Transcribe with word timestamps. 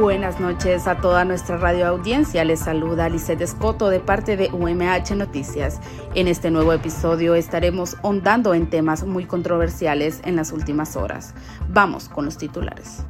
Buenas 0.00 0.40
noches 0.40 0.86
a 0.86 0.96
toda 0.96 1.26
nuestra 1.26 1.58
radio 1.58 1.86
audiencia. 1.86 2.42
Les 2.42 2.60
saluda 2.60 3.10
Lisette 3.10 3.42
Escoto 3.42 3.90
de 3.90 4.00
parte 4.00 4.38
de 4.38 4.48
UMH 4.48 5.14
Noticias. 5.14 5.78
En 6.14 6.26
este 6.26 6.50
nuevo 6.50 6.72
episodio 6.72 7.34
estaremos 7.34 7.98
hondando 8.00 8.54
en 8.54 8.70
temas 8.70 9.04
muy 9.04 9.26
controversiales 9.26 10.22
en 10.24 10.36
las 10.36 10.52
últimas 10.52 10.96
horas. 10.96 11.34
Vamos 11.68 12.08
con 12.08 12.24
los 12.24 12.38
titulares. 12.38 13.04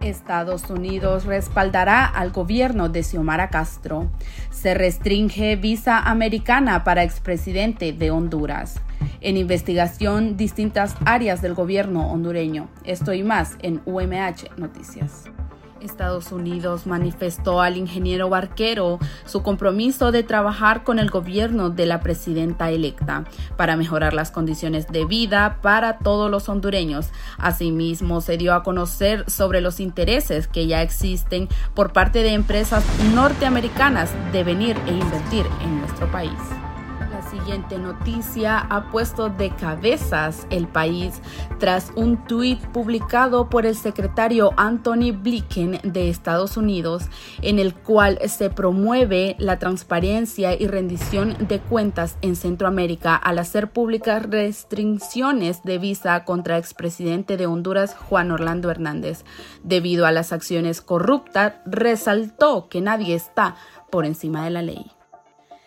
Estados 0.00 0.70
Unidos 0.70 1.26
respaldará 1.26 2.06
al 2.06 2.30
gobierno 2.30 2.88
de 2.88 3.02
Xiomara 3.02 3.50
Castro. 3.50 4.10
Se 4.48 4.72
restringe 4.72 5.56
visa 5.56 5.98
americana 5.98 6.84
para 6.84 7.02
expresidente 7.02 7.92
de 7.92 8.10
Honduras. 8.10 8.80
En 9.20 9.36
investigación, 9.36 10.38
distintas 10.38 10.96
áreas 11.04 11.42
del 11.42 11.52
gobierno 11.52 12.10
hondureño. 12.10 12.70
Esto 12.84 13.12
y 13.12 13.22
más 13.24 13.58
en 13.60 13.82
UMH 13.84 14.56
Noticias. 14.56 15.24
Estados 15.80 16.32
Unidos 16.32 16.86
manifestó 16.86 17.60
al 17.60 17.76
ingeniero 17.76 18.28
Barquero 18.28 18.98
su 19.24 19.42
compromiso 19.42 20.12
de 20.12 20.22
trabajar 20.22 20.84
con 20.84 20.98
el 20.98 21.10
gobierno 21.10 21.70
de 21.70 21.86
la 21.86 22.00
presidenta 22.00 22.70
electa 22.70 23.24
para 23.56 23.76
mejorar 23.76 24.14
las 24.14 24.30
condiciones 24.30 24.86
de 24.88 25.04
vida 25.04 25.58
para 25.62 25.98
todos 25.98 26.30
los 26.30 26.48
hondureños. 26.48 27.08
Asimismo, 27.38 28.20
se 28.20 28.36
dio 28.36 28.54
a 28.54 28.62
conocer 28.62 29.28
sobre 29.30 29.60
los 29.60 29.80
intereses 29.80 30.46
que 30.46 30.66
ya 30.66 30.82
existen 30.82 31.48
por 31.74 31.92
parte 31.92 32.22
de 32.22 32.34
empresas 32.34 32.84
norteamericanas 33.14 34.10
de 34.32 34.44
venir 34.44 34.76
e 34.86 34.92
invertir 34.92 35.46
en 35.62 35.80
nuestro 35.80 36.10
país 36.10 36.38
siguiente 37.30 37.78
noticia 37.78 38.58
ha 38.58 38.90
puesto 38.90 39.28
de 39.28 39.50
cabezas 39.50 40.46
el 40.50 40.66
país 40.66 41.20
tras 41.58 41.92
un 41.94 42.24
tuit 42.24 42.60
publicado 42.68 43.48
por 43.48 43.66
el 43.66 43.76
secretario 43.76 44.52
Anthony 44.56 45.12
Blinken 45.12 45.80
de 45.84 46.08
Estados 46.08 46.56
Unidos 46.56 47.04
en 47.42 47.58
el 47.58 47.74
cual 47.74 48.18
se 48.28 48.50
promueve 48.50 49.36
la 49.38 49.58
transparencia 49.58 50.54
y 50.54 50.66
rendición 50.66 51.36
de 51.46 51.60
cuentas 51.60 52.18
en 52.22 52.36
Centroamérica 52.36 53.14
al 53.14 53.38
hacer 53.38 53.70
públicas 53.70 54.22
restricciones 54.24 55.62
de 55.62 55.78
visa 55.78 56.24
contra 56.24 56.58
expresidente 56.58 57.36
de 57.36 57.46
Honduras 57.46 57.94
Juan 57.94 58.30
Orlando 58.30 58.70
Hernández. 58.70 59.24
Debido 59.62 60.06
a 60.06 60.12
las 60.12 60.32
acciones 60.32 60.80
corruptas, 60.80 61.54
resaltó 61.64 62.68
que 62.68 62.80
nadie 62.80 63.14
está 63.14 63.54
por 63.90 64.04
encima 64.04 64.44
de 64.44 64.50
la 64.50 64.62
ley. 64.62 64.99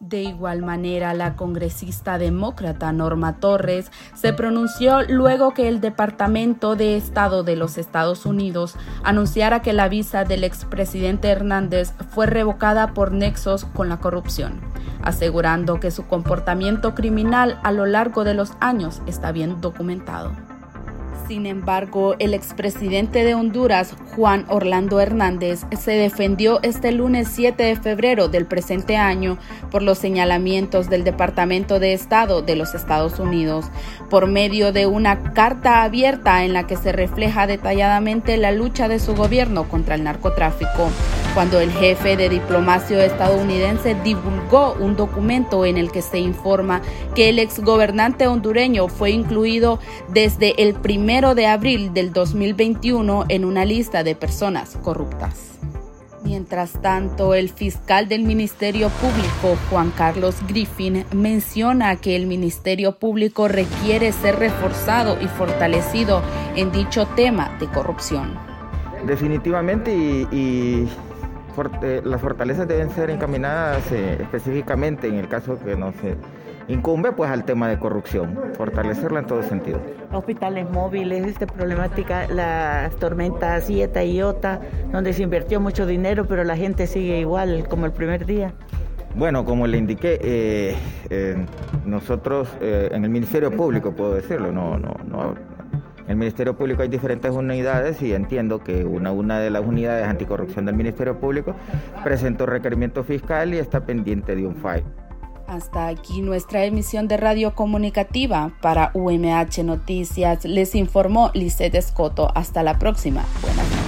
De 0.00 0.22
igual 0.22 0.62
manera, 0.62 1.14
la 1.14 1.36
congresista 1.36 2.18
demócrata 2.18 2.92
Norma 2.92 3.40
Torres 3.40 3.90
se 4.14 4.32
pronunció 4.32 5.02
luego 5.02 5.54
que 5.54 5.68
el 5.68 5.80
Departamento 5.80 6.76
de 6.76 6.96
Estado 6.96 7.42
de 7.42 7.56
los 7.56 7.78
Estados 7.78 8.26
Unidos 8.26 8.76
anunciara 9.02 9.62
que 9.62 9.72
la 9.72 9.88
visa 9.88 10.24
del 10.24 10.44
expresidente 10.44 11.28
Hernández 11.28 11.94
fue 12.10 12.26
revocada 12.26 12.92
por 12.92 13.12
nexos 13.12 13.64
con 13.64 13.88
la 13.88 13.98
corrupción, 13.98 14.60
asegurando 15.02 15.80
que 15.80 15.90
su 15.90 16.06
comportamiento 16.06 16.94
criminal 16.94 17.58
a 17.62 17.72
lo 17.72 17.86
largo 17.86 18.24
de 18.24 18.34
los 18.34 18.52
años 18.60 19.00
está 19.06 19.32
bien 19.32 19.60
documentado. 19.60 20.53
Sin 21.26 21.46
embargo, 21.46 22.16
el 22.18 22.34
expresidente 22.34 23.24
de 23.24 23.34
Honduras, 23.34 23.94
Juan 24.14 24.44
Orlando 24.48 25.00
Hernández, 25.00 25.60
se 25.78 25.92
defendió 25.92 26.60
este 26.62 26.92
lunes 26.92 27.28
7 27.32 27.62
de 27.62 27.76
febrero 27.76 28.28
del 28.28 28.44
presente 28.44 28.98
año 28.98 29.38
por 29.70 29.82
los 29.82 29.96
señalamientos 29.96 30.90
del 30.90 31.02
Departamento 31.02 31.80
de 31.80 31.94
Estado 31.94 32.42
de 32.42 32.56
los 32.56 32.74
Estados 32.74 33.18
Unidos, 33.18 33.70
por 34.10 34.26
medio 34.26 34.70
de 34.72 34.86
una 34.86 35.32
carta 35.32 35.82
abierta 35.82 36.44
en 36.44 36.52
la 36.52 36.66
que 36.66 36.76
se 36.76 36.92
refleja 36.92 37.46
detalladamente 37.46 38.36
la 38.36 38.52
lucha 38.52 38.88
de 38.88 38.98
su 38.98 39.14
gobierno 39.14 39.66
contra 39.66 39.94
el 39.94 40.04
narcotráfico 40.04 40.90
cuando 41.34 41.58
el 41.60 41.72
jefe 41.72 42.16
de 42.16 42.28
diplomacia 42.28 43.04
estadounidense 43.04 43.96
divulgó 44.04 44.74
un 44.78 44.94
documento 44.94 45.64
en 45.64 45.76
el 45.76 45.90
que 45.90 46.00
se 46.00 46.18
informa 46.18 46.80
que 47.14 47.28
el 47.28 47.40
exgobernante 47.40 48.28
hondureño 48.28 48.88
fue 48.88 49.10
incluido 49.10 49.80
desde 50.08 50.62
el 50.62 50.74
primero 50.74 51.34
de 51.34 51.48
abril 51.48 51.92
del 51.92 52.12
2021 52.12 53.24
en 53.28 53.44
una 53.44 53.64
lista 53.64 54.04
de 54.04 54.14
personas 54.14 54.78
corruptas. 54.82 55.54
Mientras 56.24 56.80
tanto, 56.80 57.34
el 57.34 57.50
fiscal 57.50 58.08
del 58.08 58.22
Ministerio 58.22 58.88
Público, 58.88 59.58
Juan 59.68 59.90
Carlos 59.90 60.36
Griffin, 60.48 61.04
menciona 61.12 61.96
que 61.96 62.16
el 62.16 62.26
Ministerio 62.26 62.92
Público 62.92 63.46
requiere 63.46 64.10
ser 64.12 64.36
reforzado 64.38 65.18
y 65.20 65.26
fortalecido 65.26 66.22
en 66.56 66.72
dicho 66.72 67.06
tema 67.14 67.54
de 67.60 67.66
corrupción. 67.66 68.38
Definitivamente 69.06 69.94
y, 69.94 70.88
las 72.04 72.20
fortalezas 72.20 72.66
deben 72.68 72.90
ser 72.90 73.10
encaminadas 73.10 73.90
eh, 73.92 74.18
específicamente 74.20 75.08
en 75.08 75.14
el 75.14 75.28
caso 75.28 75.58
que 75.58 75.76
no 75.76 75.92
se 75.92 76.16
incumbe 76.66 77.12
pues 77.12 77.30
al 77.30 77.44
tema 77.44 77.68
de 77.68 77.78
corrupción, 77.78 78.38
fortalecerla 78.56 79.20
en 79.20 79.26
todo 79.26 79.42
sentido. 79.42 79.80
Hospitales 80.12 80.70
móviles, 80.70 81.26
esta 81.26 81.46
problemática, 81.46 82.26
las 82.28 82.94
tormentas 82.96 83.68
Ieta 83.68 84.02
y 84.02 84.16
Iota, 84.16 84.60
donde 84.90 85.12
se 85.12 85.22
invirtió 85.22 85.60
mucho 85.60 85.86
dinero, 85.86 86.26
pero 86.26 86.42
la 86.44 86.56
gente 86.56 86.86
sigue 86.86 87.20
igual 87.20 87.66
como 87.68 87.86
el 87.86 87.92
primer 87.92 88.24
día. 88.24 88.54
Bueno, 89.14 89.44
como 89.44 89.66
le 89.66 89.78
indiqué, 89.78 90.18
eh, 90.20 90.76
eh, 91.10 91.46
nosotros 91.84 92.48
en 92.60 93.04
el 93.04 93.10
Ministerio 93.10 93.50
Público, 93.50 93.92
puedo 93.92 94.14
decirlo, 94.14 94.50
no, 94.50 94.78
no, 94.78 94.96
no, 95.06 95.34
el 96.08 96.16
Ministerio 96.16 96.56
Público 96.56 96.82
hay 96.82 96.88
diferentes 96.88 97.30
unidades 97.30 98.00
y 98.02 98.12
entiendo 98.12 98.62
que 98.62 98.84
una, 98.84 99.12
una 99.12 99.38
de 99.38 99.50
las 99.50 99.64
unidades 99.64 100.06
anticorrupción 100.06 100.66
del 100.66 100.74
Ministerio 100.74 101.18
Público 101.18 101.54
presentó 102.02 102.46
requerimiento 102.46 103.04
fiscal 103.04 103.54
y 103.54 103.58
está 103.58 103.84
pendiente 103.86 104.36
de 104.36 104.46
un 104.46 104.56
fallo. 104.56 104.84
Hasta 105.46 105.88
aquí 105.88 106.22
nuestra 106.22 106.64
emisión 106.64 107.06
de 107.06 107.16
radio 107.16 107.54
comunicativa. 107.54 108.52
Para 108.60 108.90
UMH 108.94 109.62
Noticias 109.62 110.44
les 110.44 110.74
informó 110.74 111.30
Lisette 111.34 111.76
Escoto. 111.76 112.30
Hasta 112.34 112.62
la 112.62 112.78
próxima. 112.78 113.24
Buenas 113.42 113.68
noches. 113.70 113.83